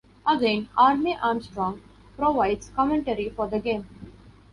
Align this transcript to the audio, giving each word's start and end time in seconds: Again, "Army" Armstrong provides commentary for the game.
Again, 0.25 0.67
"Army" 0.75 1.15
Armstrong 1.21 1.79
provides 2.17 2.71
commentary 2.75 3.29
for 3.29 3.47
the 3.47 3.59
game. 3.59 3.85